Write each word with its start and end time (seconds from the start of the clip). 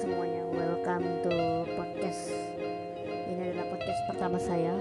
semuanya, 0.00 0.40
welcome 0.56 1.04
to 1.20 1.28
podcast. 1.76 2.32
Ini 3.04 3.52
adalah 3.52 3.68
podcast 3.68 4.00
pertama 4.08 4.38
saya. 4.40 4.72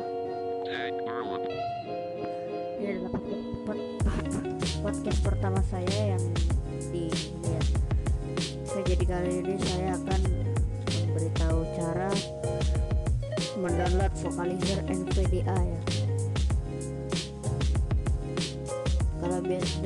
Ini 2.80 2.88
adalah 2.88 3.12
pod- 3.20 3.44
pod- 3.68 3.92
podcast 4.88 5.20
pertama 5.20 5.60
saya 5.68 6.16
yang 6.16 6.24
di 6.88 7.12
ya. 7.44 7.62
Oke, 8.64 8.96
jadi 8.96 9.04
kali 9.04 9.32
ini 9.44 9.60
saya 9.60 10.00
akan 10.00 10.22
memberitahu 10.88 11.60
cara 11.76 12.12
mendownload 13.60 14.14
Vocalizer 14.24 14.80
NVDA 14.88 15.58
ya. 15.60 15.82
Kalau 19.20 19.40
biasa 19.44 19.84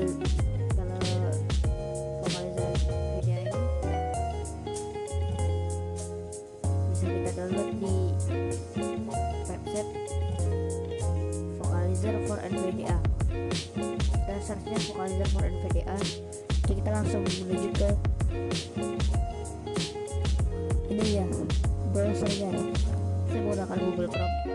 browsernya 22.24 22.64
saya 23.28 23.40
menggunakan 23.44 23.78
Google 23.84 24.08
Chrome 24.08 24.36
ya 24.48 24.54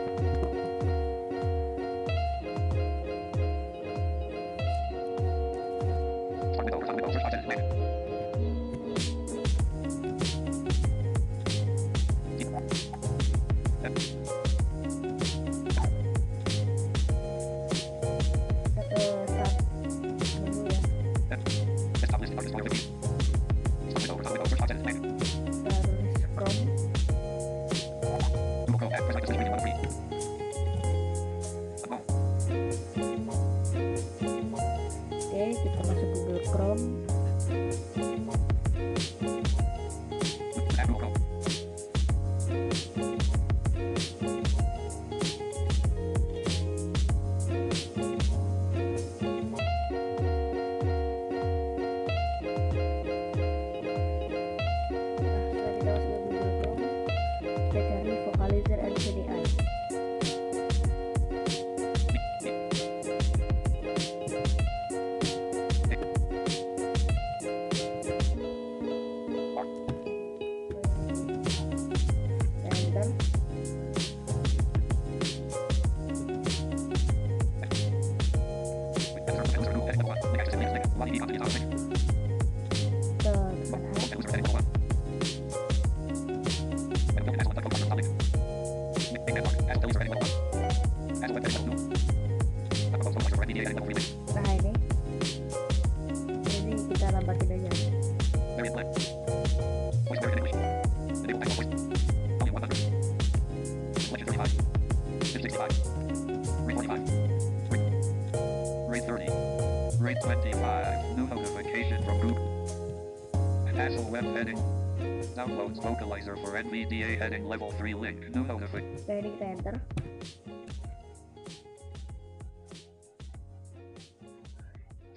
Vocalizer 115.76 116.40
for 116.40 116.56
NVDA 116.56 117.18
heading 117.18 117.46
level 117.46 117.70
3 117.72 117.94
link. 117.94 118.34
New 118.34 118.44
notification. 118.44 118.96
Oke 119.04 119.14
ini 119.20 119.30
kita 119.36 119.46
enter. 119.52 119.74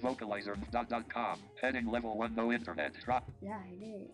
Vocalizer.com. 0.02 1.36
Heading 1.62 1.86
level 1.86 2.18
1 2.18 2.34
no 2.36 2.52
internet. 2.52 2.92
Drop. 3.00 3.24
Ya 3.40 3.56
ini 3.70 4.10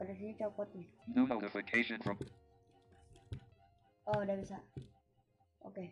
koneksinya 0.00 0.34
copot 0.48 0.68
nih. 0.74 0.88
New 1.14 1.28
notification 1.28 2.00
from 2.02 2.18
Oh 4.06 4.22
udah 4.22 4.38
bisa. 4.38 4.58
Oke. 5.66 5.90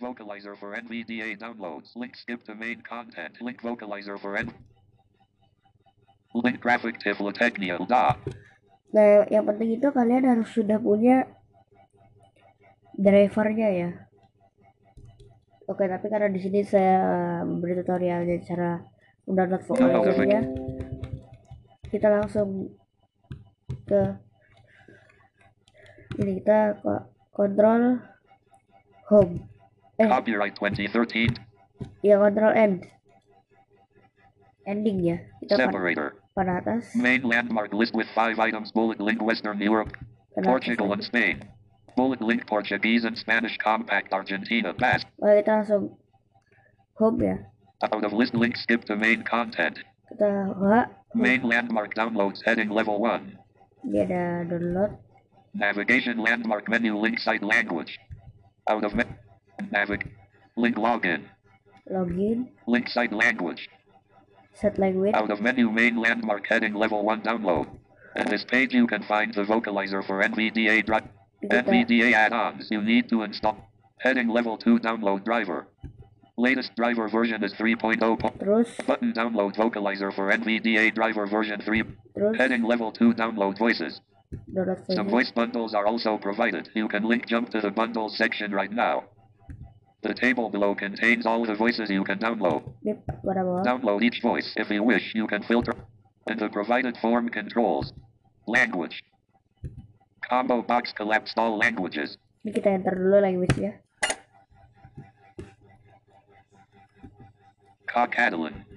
Vocalizer 0.00 0.56
for 0.56 0.74
NVDA 0.74 1.36
downloads. 1.38 1.94
Link 1.94 2.16
skip 2.16 2.42
to 2.44 2.56
main 2.56 2.82
content. 2.82 3.36
Link 3.40 3.60
vocalizer 3.60 4.18
for 4.18 4.36
N. 4.36 4.50
Link 6.34 6.58
graphic 6.58 6.98
Tiflotechnia. 6.98 7.78
Da. 7.86 8.16
Nah 8.94 9.26
yang 9.26 9.42
penting 9.42 9.74
itu 9.74 9.90
kalian 9.90 10.22
harus 10.22 10.48
sudah 10.54 10.78
punya 10.78 11.26
drivernya 12.94 13.68
ya. 13.74 13.90
Oke 15.66 15.90
tapi 15.90 16.06
karena 16.06 16.30
di 16.30 16.38
sini 16.38 16.62
saya 16.62 17.42
memberi 17.42 17.74
tutorialnya 17.82 18.38
cara 18.46 18.78
mendownload 19.26 19.64
vocalizernya, 19.64 20.40
kita 21.88 22.08
langsung 22.12 22.70
ke 23.88 24.02
ini 26.20 26.38
kita 26.38 26.78
kontrol 27.34 27.98
home 29.10 29.42
eh 29.98 30.06
Copyright 30.06 30.54
2013. 30.58 31.34
ya 32.06 32.20
kontrol 32.20 32.52
end 32.54 32.86
ending 34.64 34.98
ya 35.02 35.16
kita 35.42 35.68
Separator. 35.68 36.23
Panah 36.34 36.58
atas 36.60 36.90
Main 36.98 37.22
landmark 37.22 37.72
list 37.72 37.94
with 37.94 38.06
five 38.14 38.38
items. 38.42 38.74
Bullet 38.74 38.98
link 39.00 39.22
Western 39.22 39.58
Europe, 39.62 39.94
panah 40.34 40.42
atas 40.42 40.46
Portugal 40.50 40.92
and. 40.92 41.02
Spain. 41.02 41.36
Bullet 41.96 42.20
link 42.20 42.42
Portuguese 42.50 43.06
and 43.06 43.14
Spanish 43.16 43.54
compact 43.62 44.10
Argentina 44.12 44.74
pass. 44.74 45.06
Oke 45.22 45.38
kita 45.40 45.62
langsung 45.62 45.94
home 46.98 47.22
Out 47.86 48.02
of 48.02 48.12
list 48.12 48.34
link 48.34 48.58
skip 48.58 48.82
to 48.90 48.98
main 48.98 49.22
content. 49.22 49.78
kita 50.10 50.50
ha 50.58 50.90
Main 51.14 51.46
landmark 51.46 51.94
downloads 51.94 52.42
heading 52.42 52.66
level 52.74 52.98
1. 52.98 53.38
ini 53.86 54.02
ada 54.02 54.42
download 54.50 54.98
Navigation 55.54 56.18
landmark 56.18 56.66
menu 56.66 56.98
link 56.98 57.22
site 57.22 57.46
language. 57.46 57.94
Out 58.66 58.82
of 58.82 58.90
me- 58.98 59.06
navig 59.70 60.02
link 60.58 60.74
login. 60.74 61.30
login 61.86 62.50
Link 62.66 62.90
site 62.90 63.14
language. 63.14 63.70
Set 64.54 64.78
language 64.78 65.14
Out 65.14 65.30
of 65.30 65.40
menu 65.40 65.70
main 65.70 65.96
landmark 66.00 66.46
heading 66.48 66.74
level 66.74 67.04
1 67.04 67.22
download. 67.22 67.66
And 68.16 68.28
this 68.28 68.44
page 68.44 68.72
you 68.72 68.86
can 68.86 69.02
find 69.02 69.34
the 69.34 69.42
vocalizer 69.42 70.04
for 70.06 70.22
NVDA 70.22 70.86
drive. 70.86 71.04
NVDA 71.42 72.12
add-ons 72.12 72.68
you 72.70 72.80
need 72.80 73.08
to 73.10 73.22
install. 73.22 73.56
Heading 73.98 74.28
level 74.28 74.56
2 74.56 74.78
download 74.78 75.24
driver. 75.24 75.66
Latest 76.36 76.74
driver 76.76 77.08
version 77.08 77.42
is 77.44 77.52
3.0. 77.54 78.18
po- 78.18 78.30
Button 78.86 79.12
download 79.12 79.54
vocalizer 79.56 80.12
for 80.14 80.30
NVDA 80.32 80.94
driver 80.94 81.26
version 81.26 81.60
3. 81.60 81.82
terus 82.14 82.36
Heading 82.36 82.62
level 82.64 82.90
2 82.92 83.12
download 83.14 83.58
voices. 83.58 84.00
Some 84.96 85.08
voice 85.08 85.30
bundles 85.30 85.74
are 85.74 85.86
also 85.86 86.18
provided. 86.18 86.68
You 86.74 86.88
can 86.88 87.04
link 87.04 87.26
jump 87.28 87.50
to 87.50 87.60
the 87.60 87.70
bundles 87.70 88.16
section 88.16 88.52
right 88.52 88.72
now. 88.72 89.04
The 90.04 90.12
table 90.12 90.50
below 90.52 90.74
contains 90.76 91.24
all 91.24 91.48
the 91.48 91.56
voices 91.56 91.88
you 91.88 92.04
can 92.04 92.20
download. 92.20 92.60
pada 93.24 93.40
bawah 93.40 93.64
Download 93.64 94.04
each 94.04 94.20
voice. 94.20 94.52
If 94.52 94.68
you 94.68 94.84
wish, 94.84 95.16
you 95.16 95.24
can 95.24 95.40
filter. 95.48 95.72
And 96.28 96.36
the 96.36 96.52
provided 96.52 97.00
form 97.00 97.32
controls. 97.32 97.96
Language. 98.44 99.00
Combo 100.20 100.60
box 100.60 100.92
collapsed 100.92 101.40
all 101.40 101.56
languages. 101.56 102.20
ini 102.44 102.52
kita 102.52 102.68
enter 102.76 102.92
dulu 102.92 103.24
language 103.24 103.56
ya 103.56 103.72
Ca 107.88 108.04
Catalan. 108.04 108.68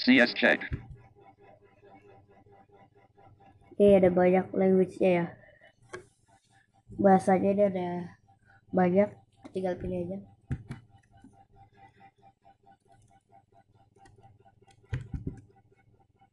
CS 0.00 0.32
check. 0.32 0.64
ini 3.76 4.00
ada 4.00 4.08
banyak 4.08 4.46
language-nya 4.56 5.10
ya 5.10 5.26
bahasanya 6.96 7.50
ini 7.52 7.62
ada 7.68 7.88
banyak 8.72 9.10
tinggal 9.52 9.76
pilih 9.76 10.08
aja 10.08 10.18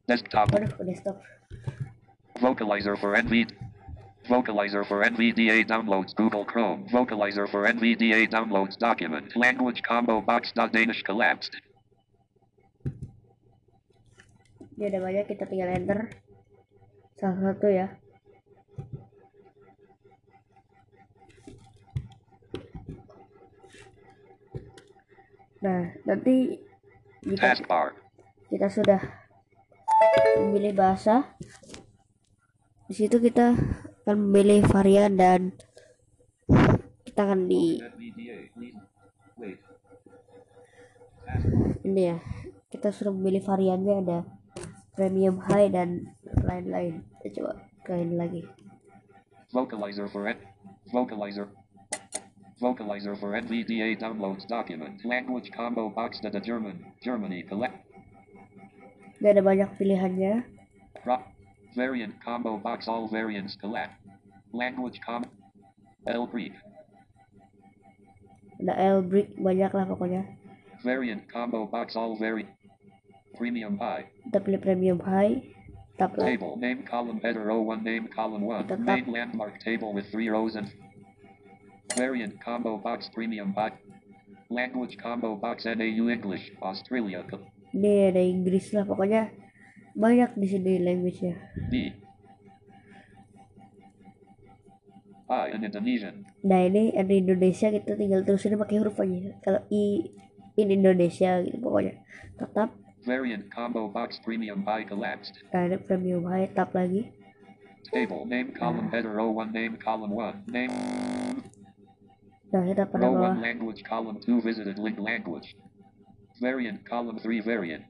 Desktop. 0.10 0.50
waduh 0.50 0.74
udah 0.81 0.95
stop 0.98 1.18
Vocalizer 2.39 2.95
for 2.95 3.19
NV. 3.19 3.51
Vocalizer 4.31 4.88
for 4.88 5.04
NVDA 5.04 5.68
downloads 5.68 6.16
Google 6.16 6.48
Chrome. 6.48 6.88
Vocalizer 6.88 7.51
for 7.51 7.68
NVDA 7.68 8.31
downloads 8.31 8.80
document. 8.80 9.36
Language 9.36 9.83
combo 9.83 10.24
box. 10.24 10.56
Danish 10.56 11.04
collapsed. 11.04 11.60
ini 14.80 14.95
ada 14.95 15.04
banyak 15.04 15.27
kita 15.27 15.44
tinggal 15.44 15.75
enter 15.75 16.07
salah 17.19 17.51
satu 17.51 17.68
ya 17.68 18.00
nah 25.59 25.91
nanti 26.07 26.59
jika 27.23 27.56
kita 28.50 28.67
sudah 28.71 29.01
memilih 30.39 30.73
bahasa 30.73 31.35
di 32.88 32.95
situ 32.95 33.19
kita 33.19 33.53
akan 34.03 34.17
memilih 34.17 34.65
varian 34.71 35.13
dan 35.19 35.53
kita 37.06 37.27
akan 37.27 37.45
di 37.45 37.77
ini 41.85 42.01
ya 42.15 42.17
kita 42.71 42.89
sudah 42.95 43.11
memilih 43.13 43.44
variannya 43.44 43.95
ada 44.01 44.19
premium 44.95 45.44
high 45.44 45.69
dan 45.69 46.15
lain-lain 46.41 47.03
kita 47.19 47.44
coba 47.44 47.53
kalian 47.83 48.15
lagi 48.15 48.47
Vocalizer 49.50 50.06
for 50.07 50.29
N. 50.29 50.38
Vocalizer. 50.94 51.50
Vocalizer 52.61 53.15
for 53.19 53.31
NVDA 53.39 53.95
downloads 54.00 54.47
document. 54.47 55.00
Language 55.06 55.50
combo 55.56 55.89
box. 55.89 56.19
The 56.19 56.39
German. 56.39 56.83
Germany 57.03 57.44
collect. 57.47 57.75
ini 59.19 59.35
ada 59.35 59.44
banyak 59.44 59.67
pilihannya 59.75 60.47
Pro- 61.03 61.23
variant 61.75 62.15
combo 62.23 62.56
box. 62.59 62.88
All 62.88 63.07
variants 63.07 63.56
collect. 63.59 63.95
Language 64.51 65.00
com. 65.03 65.23
L 66.07 66.27
Greek. 66.27 66.56
ada 68.59 68.75
L 68.75 69.00
brick 69.03 69.39
banyak 69.39 69.71
lah 69.71 69.88
pokoknya 69.88 70.23
Variant 70.83 71.23
combo 71.31 71.63
box. 71.63 71.95
All 71.95 72.19
vari. 72.19 72.44
Premium 73.39 73.79
high. 73.79 74.03
kita 74.27 74.39
pilih 74.44 74.59
premium 74.59 75.00
high 75.00 75.39
Table 76.00 76.56
name 76.56 76.83
column 76.88 77.19
header 77.19 77.44
row 77.44 77.59
one 77.59 77.83
name 77.83 78.07
column 78.07 78.44
one 78.44 78.63
Tetap. 78.67 78.83
main 78.83 79.03
landmark 79.07 79.59
table 79.59 79.91
with 79.91 80.07
three 80.11 80.31
rows 80.31 80.56
and 80.56 80.71
variant 81.95 82.36
combo 82.41 82.77
box 82.77 83.09
premium 83.13 83.53
box. 83.53 83.77
Language 84.50 84.97
combo 84.97 85.38
box 85.38 85.69
NAU 85.69 86.09
English 86.09 86.50
Australia. 86.62 87.21
Ini 87.69 88.09
ada 88.09 88.21
Inggris 88.21 88.74
lah 88.74 88.81
pokoknya 88.81 89.30
banyak 89.94 90.33
di 90.33 90.47
sini 90.50 90.81
language-nya. 90.81 91.38
B 91.69 91.94
I 95.30 95.53
in 95.53 95.62
Indonesian. 95.62 96.25
Nah 96.41 96.65
ini 96.65 96.89
ada 96.97 97.13
Indonesia 97.13 97.69
kita 97.69 97.94
tinggal 97.94 98.25
terusin 98.25 98.57
pakai 98.57 98.81
huruf 98.81 98.97
aja. 98.97 99.38
Kalau 99.45 99.62
I 99.69 100.09
in 100.57 100.74
Indonesia 100.74 101.45
gitu 101.45 101.62
pokoknya. 101.62 102.01
Tetap. 102.42 102.74
Variant 103.06 103.45
combo 103.53 103.85
box 103.85 104.18
premium 104.25 104.65
by 104.65 104.81
collapsed. 104.81 105.45
Nah, 105.53 105.69
ada 105.69 105.77
premium 105.77 106.25
high 106.25 106.50
tap 106.51 106.74
lagi. 106.74 107.13
Table 107.94 108.25
name 108.25 108.50
column 108.57 108.89
header 108.89 109.13
row 109.13 109.30
one 109.30 109.53
name 109.53 109.77
column 109.77 110.12
one 110.12 110.42
name 110.50 110.74
nah 112.49 112.65
kita 112.65 112.83
pada 112.89 113.05
row 113.05 113.17
one 113.17 113.41
language 113.41 113.81
column 113.85 114.17
two 114.19 114.41
visited 114.41 114.77
link 114.77 114.97
language 114.97 115.53
variant 116.41 116.81
column 116.87 117.17
three 117.19 117.39
variant 117.41 117.85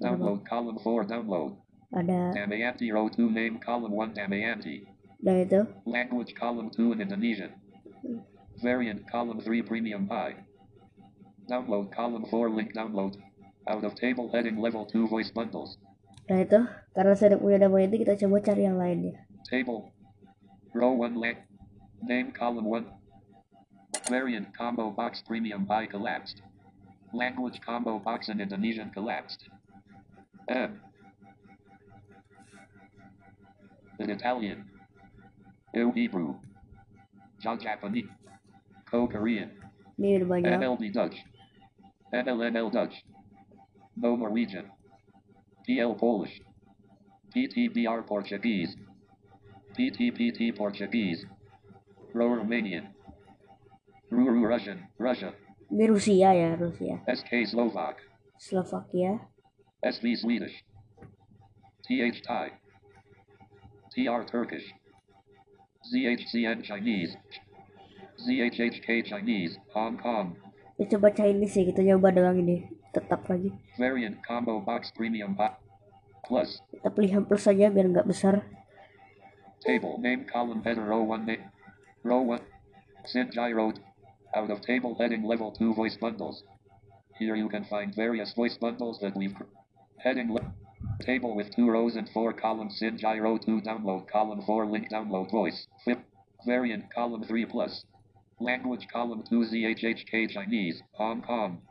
download 0.00 0.44
column 0.44 0.78
four 0.82 1.04
download 1.04 1.56
ada 1.94 2.34
Damayanti 2.34 2.90
row 2.90 3.06
2 3.06 3.30
name 3.30 3.62
column 3.62 3.94
1 3.94 4.18
Damayanti. 4.18 4.82
nah 5.22 5.38
itu 5.38 5.62
Language 5.86 6.34
column 6.34 6.68
2 6.74 6.98
in 6.98 7.06
Indonesian. 7.06 7.54
Variant 8.58 9.06
column 9.06 9.38
3 9.38 9.62
premium 9.62 10.10
high. 10.10 10.34
Download 11.46 11.86
column 11.94 12.26
4 12.26 12.50
link 12.50 12.74
download. 12.74 13.14
Out 13.70 13.86
of 13.86 13.94
table 13.94 14.28
heading 14.34 14.58
level 14.58 14.84
2 14.90 15.06
voice 15.06 15.30
bundles. 15.30 15.78
nah 16.24 16.40
itu 16.40 16.56
karena 16.96 17.12
saya 17.12 17.36
punya 17.36 17.68
nama 17.68 17.84
itu 17.84 18.00
kita 18.00 18.16
coba 18.16 18.40
cari 18.40 18.64
yang 18.64 18.80
lainnya 18.80 19.12
Table. 19.46 19.92
Row 20.74 20.98
1 20.98 21.14
lang. 21.14 21.38
Name 22.02 22.34
column 22.34 22.66
1. 22.66 22.90
Variant 24.08 24.56
combo 24.56 24.90
box 24.90 25.22
premium 25.26 25.66
high 25.66 25.86
collapsed. 25.86 26.42
Language 27.12 27.60
combo 27.64 27.98
box 27.98 28.28
in 28.28 28.40
Indonesian 28.40 28.90
collapsed. 28.90 29.48
M. 30.48 30.80
In 33.98 34.10
Italian. 34.10 34.66
Eu 35.72 35.90
Hebrew. 35.90 36.34
Ja 37.40 37.56
Japanese. 37.56 38.08
Co-Korean. 38.90 39.50
ini 39.98 40.28
NLD 40.28 40.92
Dutch. 40.92 41.16
NLNL 42.12 42.70
Dutch. 42.70 43.04
No 43.96 44.16
Norwegian. 44.16 44.70
PL 45.66 45.94
Polish. 45.94 46.40
PTBR 47.34 48.06
Portuguese. 48.06 48.76
PTPT 49.78 50.54
Portuguese. 50.54 51.26
Ro 52.12 52.28
Romanian. 52.28 52.94
Russian. 54.14 54.78
Russia. 54.98 55.34
ini 55.74 55.84
Rusia 55.90 56.30
ya 56.30 56.54
Rusia 56.54 57.02
SK 57.10 57.50
Slovak. 57.50 57.98
Slovakia 58.38 59.26
SV 59.82 60.14
Swedish. 60.14 60.62
TH 61.84 62.22
Thai. 62.22 62.48
TR 63.90 64.22
Turkish. 64.24 64.70
ZHCN 65.90 66.62
Chinese. 66.62 67.18
ZHHK 68.22 69.04
Chinese. 69.04 69.58
Hong 69.74 69.98
Kong. 69.98 70.38
ya 70.74 70.86
coba 70.90 71.10
Chinese 71.14 71.54
ya 71.54 71.64
kita 71.70 71.86
coba 71.94 72.10
doang 72.10 72.38
ini 72.42 72.66
tetap 72.90 73.26
lagi 73.30 73.54
Variant 73.78 74.18
combo 74.26 74.58
box 74.58 74.90
premium 74.94 75.34
box. 75.34 75.58
Plus. 76.24 76.50
kita 76.72 76.88
pilih 76.88 77.26
plus 77.28 77.44
saja 77.44 77.68
biar 77.68 77.86
nggak 77.90 78.08
besar 78.08 78.42
Table 79.64 79.96
name 80.00 80.24
column 80.28 80.60
header 80.60 80.84
row 80.84 81.00
1 81.00 81.24
name. 81.24 81.44
Row 82.04 82.20
1. 82.20 82.36
Sinjai 83.08 83.56
row. 83.56 83.72
Out 84.34 84.50
of 84.50 84.60
table 84.62 84.96
heading 84.98 85.22
level 85.22 85.52
2 85.52 85.74
voice 85.74 85.96
bundles. 85.96 86.42
Here 87.18 87.36
you 87.36 87.48
can 87.48 87.64
find 87.64 87.94
various 87.94 88.32
voice 88.34 88.56
bundles 88.58 88.98
that 89.00 89.16
we've 89.16 89.36
heading 89.98 90.32
le- 90.32 90.52
table 91.00 91.34
with 91.36 91.54
two 91.54 91.70
rows 91.70 91.94
and 91.96 92.08
four 92.10 92.32
columns. 92.32 92.78
Sinjai 92.80 93.20
row 93.22 93.38
2 93.38 93.60
download 93.60 94.08
column 94.08 94.42
4 94.42 94.66
link 94.66 94.90
download 94.90 95.30
voice. 95.30 95.66
Flip 95.84 96.00
variant 96.46 96.92
column 96.92 97.22
3 97.22 97.46
plus. 97.46 97.84
Language 98.40 98.86
column 98.92 99.22
2 99.28 99.46
ZHHK 99.46 100.30
Chinese 100.30 100.82
Hong 100.94 101.22
Kong. 101.22 101.62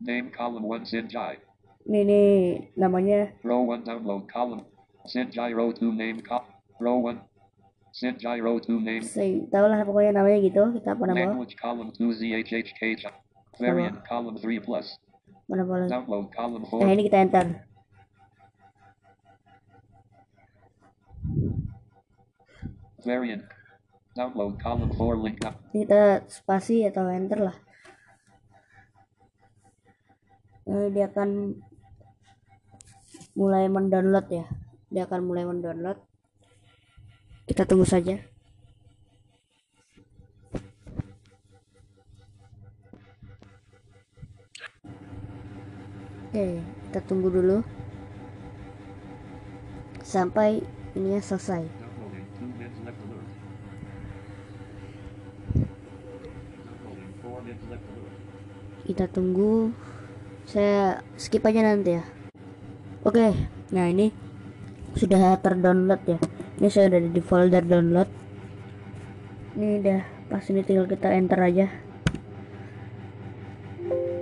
Name 0.00 0.30
column 0.30 0.64
1 0.64 0.84
Sinjai. 0.86 1.36
ini, 1.86 2.72
namanya 2.76 3.30
Row 3.44 3.62
1 3.62 3.84
download 3.84 4.26
column. 4.32 4.64
Sinjai 5.06 5.54
row 5.54 5.70
2 5.70 5.92
name 5.92 6.20
col- 6.24 6.48
row 6.80 6.98
1. 6.98 7.20
Tahu 9.48 9.72
lah 9.72 9.80
pokoknya 9.88 10.20
namanya 10.20 10.38
gitu 10.44 10.68
kita 10.76 10.92
pada 10.92 11.16
bawah 11.16 11.32
Language 11.32 11.56
column 11.56 11.88
2 11.96 12.12
ZHHK 12.12 12.80
Chi- 13.00 13.20
Variant 13.56 14.04
column 14.04 14.36
3 14.36 14.60
plus. 14.60 15.00
mana 15.48 15.64
column 16.28 16.60
nah 16.60 16.92
4. 16.92 16.92
ini 16.92 17.02
kita 17.08 17.18
enter. 17.24 17.46
Variant. 23.00 23.44
Download 24.12 24.60
column 24.60 24.92
4 24.92 25.24
link 25.24 25.40
up. 25.48 25.56
Kita 25.72 26.28
spasi 26.28 26.84
atau 26.84 27.08
enter 27.08 27.48
lah. 27.48 27.56
Nah, 30.68 30.90
dia 30.92 31.08
akan 31.08 31.56
mulai 33.38 33.70
mendownload 33.72 34.26
ya. 34.28 34.44
Dia 34.92 35.08
akan 35.08 35.20
mulai 35.24 35.48
mendownload 35.48 35.96
kita 37.46 37.62
tunggu 37.62 37.86
saja 37.86 38.18
oke 46.26 46.46
kita 46.60 47.00
tunggu 47.06 47.28
dulu 47.30 47.58
sampai 50.02 50.58
ininya 50.98 51.22
selesai 51.22 51.62
Downloading 51.66 52.26
2 52.38 52.50
minutes 52.58 52.78
left 52.84 53.00
alert. 53.06 53.28
Downloading 56.84 57.10
4 57.24 57.46
minutes 57.46 57.64
left 57.70 57.86
alert. 57.94 58.14
kita 58.86 59.04
tunggu 59.10 59.74
saya 60.46 61.02
skip 61.18 61.42
aja 61.42 61.62
nanti 61.62 61.98
ya 61.98 62.04
oke 63.02 63.34
nah 63.74 63.90
ini 63.90 64.14
sudah 64.94 65.34
terdownload 65.42 66.02
ya 66.06 66.18
ini 66.56 66.68
saya 66.72 66.88
udah 66.88 67.00
di 67.12 67.22
folder 67.22 67.64
download 67.64 68.08
ini 69.56 69.80
udah 69.84 70.00
pas 70.32 70.44
ini 70.48 70.60
tinggal 70.64 70.88
kita 70.88 71.12
enter 71.12 71.40
aja 71.40 71.68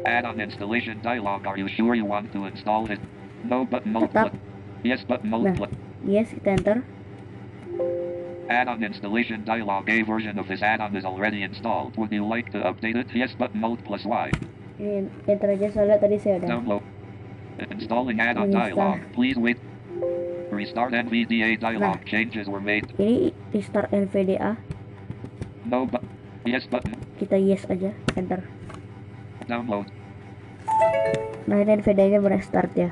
Add-on 0.04 0.36
installation 0.36 1.00
dialog. 1.00 1.48
Are 1.48 1.56
you 1.56 1.64
sure 1.64 1.96
you 1.96 2.04
want 2.04 2.28
to 2.36 2.44
install 2.44 2.84
it? 2.92 3.00
No 3.40 3.64
button 3.64 3.96
mode. 3.96 4.12
Tetap. 4.12 4.36
Yes 4.84 5.00
button 5.00 5.32
mode. 5.32 5.56
Nah. 5.56 5.72
yes 6.04 6.28
kita 6.28 6.60
enter 6.60 6.76
Add-on 8.52 8.84
installation 8.84 9.40
dialog. 9.48 9.88
A 9.88 10.04
version 10.04 10.36
of 10.36 10.44
this 10.44 10.60
add-on 10.60 10.92
is 10.92 11.08
already 11.08 11.40
installed. 11.40 11.96
Would 11.96 12.12
you 12.12 12.28
like 12.28 12.52
to 12.52 12.60
update 12.60 13.00
it? 13.00 13.08
Yes 13.16 13.32
button 13.32 13.64
mode 13.64 13.80
plus 13.88 14.04
Y. 14.04 14.28
ini 14.74 15.08
enter 15.24 15.54
aja 15.54 15.72
soalnya 15.72 15.96
tadi 15.96 16.20
saya 16.20 16.42
udah 16.42 16.48
Download. 16.52 16.84
Installing 17.72 18.18
add-on 18.20 18.52
dialog. 18.52 19.00
Please 19.16 19.40
wait. 19.40 19.56
Restart 20.54 20.94
NVDA 20.94 21.58
dialog. 21.58 21.98
Changes 22.06 22.46
were 22.46 22.62
made. 22.62 22.86
ini 22.96 23.34
restart 23.50 23.90
NVDA 23.90 24.54
No 25.66 25.84
button. 25.84 26.08
Yes 26.46 26.64
button. 26.68 26.94
kita 27.18 27.34
yes 27.38 27.64
aja 27.66 27.90
enter 28.14 28.42
Download. 29.44 29.86
nah 31.44 31.60
ini 31.60 31.76
NVDA 31.76 32.16
nya 32.16 32.20
merestart 32.20 32.72
ya 32.72 32.90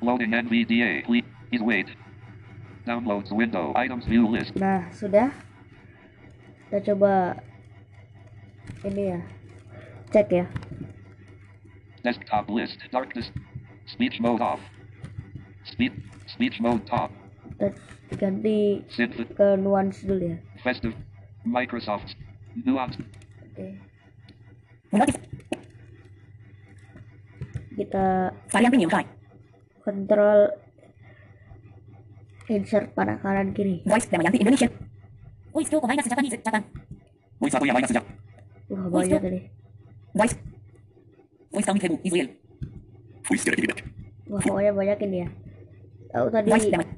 Loading 0.00 0.32
NVDA. 0.32 1.04
Please 1.04 1.60
wait. 1.60 1.88
Downloads 2.88 3.28
window. 3.30 3.76
Items 3.76 4.08
view 4.08 4.24
list. 4.26 4.56
nah 4.56 4.88
sudah 4.96 5.28
kita 6.70 6.94
coba 6.94 7.36
ini 8.86 9.12
ya 9.12 9.20
cek 10.08 10.28
ya 10.32 10.46
Desktop 12.02 12.48
list. 12.48 12.78
Darkness. 12.92 13.28
Speech 13.86 14.20
mode 14.20 14.40
off. 14.40 14.60
Speech. 15.64 15.92
Speech 16.30 16.62
mode 16.62 16.86
top. 16.86 17.10
kita 18.10 18.16
ganti 18.16 18.80
Synth. 18.88 19.20
ke 19.36 19.48
nuance 19.60 20.00
dulu 20.02 20.32
ya 20.32 20.36
Festive. 20.64 20.96
Microsoft. 21.44 22.16
Nuance. 22.64 22.96
oke 23.44 23.66
Notif. 24.96 25.16
kita 27.76 28.32
Varian 28.48 28.70
premium 28.72 28.90
try. 28.90 29.04
kontrol 29.84 30.48
insert 32.48 32.90
panah 32.96 33.20
kanan 33.20 33.52
kiri 33.52 33.84
Voice 33.84 34.08
Damayanti 34.08 34.40
Indonesia. 34.40 34.68
Voice 35.52 35.68
Pro 35.68 35.84
minus 35.84 36.08
Japanese 36.08 36.40
Japan. 36.40 36.62
Voice 37.38 37.54
aku 37.54 37.64
yang 37.68 37.76
minus 37.76 37.90
sejak. 37.92 38.04
wah 38.72 38.86
banyak 38.88 39.20
tadi 39.20 39.40
Voice. 40.16 40.36
Voice 41.50 41.66
kami 41.66 41.78
table 41.82 41.98
Israel. 42.06 42.28
Wah 44.30 44.40
pokoknya 44.42 44.72
banyak 44.74 44.98
ini 45.10 45.18
ya 45.26 45.28
tahu 46.10 46.26
tadi 46.30 46.50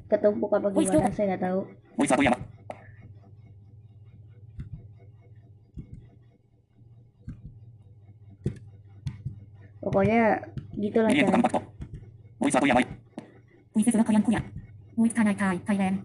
ketumpuk 0.09 0.49
apa 0.49 0.73
gimana 0.73 1.09
saya 1.13 1.25
nggak 1.33 1.41
tahu 1.45 1.59
yang 2.25 2.33
pokoknya 9.83 10.21
gitulah 10.79 11.09
cara 11.11 11.37
faktor. 11.43 11.63
Voice 12.41 12.55
aku 12.57 12.65
yang 12.65 12.77
lain. 12.81 12.89
Voice 13.75 13.89
sudah 13.93 14.05
kalian 14.07 14.23
punya. 14.25 14.41
Voice 14.97 15.13
Kanai 15.13 15.35
Thai 15.37 15.57
Thailand. 15.67 16.01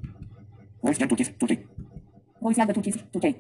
Voice 0.85 0.99
yang 1.01 1.09
tulis 1.09 1.29
tulis. 1.41 1.61
Voice 2.43 2.59
Yaga 2.59 2.73
Tutis 2.75 2.99
Today. 3.11 3.35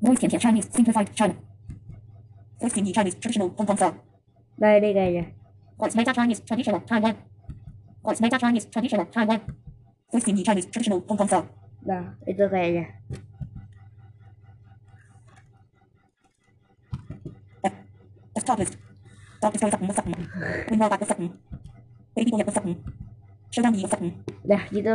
Voice 0.00 0.22
Chinese 0.22 0.68
Simplified 0.70 1.10
China. 1.16 1.49
Voice 2.60 2.74
Tian 2.76 2.92
Chinese 2.92 3.16
Traditional 3.16 3.48
Hong 3.56 3.66
Kong 3.66 3.78
Style. 3.80 3.96
nah 4.60 4.76
ini 4.76 4.92
kayaknya 4.92 5.24
Voice 5.80 5.96
Meta 5.96 6.12
Chinese 6.12 6.44
Traditional 6.44 6.80
Taiwan. 6.84 7.16
Voice 8.04 8.20
Meta 8.20 8.36
Chinese 8.36 8.66
Traditional 8.68 9.06
Taiwan. 9.08 9.40
Voice 10.12 10.24
Tian 10.28 10.44
Chinese 10.44 10.68
Traditional 10.68 11.00
Hong 11.08 11.18
Kong 11.18 11.28
Style. 11.28 11.48
nah 11.80 12.12
itu 12.28 12.44
kayaknya 12.44 12.92
Desktop 18.34 18.62
list. 18.62 18.78
Dog 19.42 19.52
display 19.52 19.70
button 19.72 19.88
button. 19.88 20.12
Window 20.70 20.88
back 20.88 21.00
button. 21.02 21.28
Baby 22.14 22.30
boy 22.30 22.44
button. 22.44 22.76
Showdown 23.50 23.72
me 23.74 23.82
button. 23.84 24.08
Dah 24.46 24.62
gitu. 24.70 24.94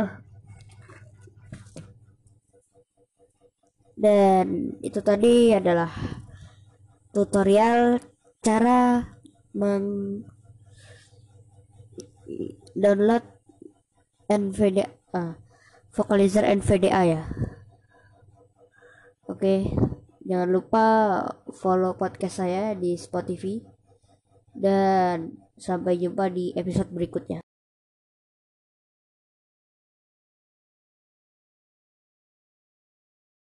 Dan 3.96 4.76
itu 4.80 5.00
tadi 5.00 5.52
adalah 5.56 5.88
tutorial 7.16 7.96
cara 8.44 9.00
meng 9.56 10.20
download 12.76 13.24
NVDA 14.28 14.84
ah, 15.16 15.40
vocalizer 15.96 16.44
NVDA 16.44 17.00
ya. 17.08 17.22
Oke, 19.32 19.64
jangan 20.28 20.52
lupa 20.52 20.84
follow 21.56 21.96
podcast 21.96 22.44
saya 22.44 22.76
di 22.76 23.00
Spotify 23.00 23.64
dan 24.52 25.40
sampai 25.56 25.96
jumpa 25.96 26.28
di 26.28 26.52
episode 26.52 26.92
berikutnya. 26.92 27.45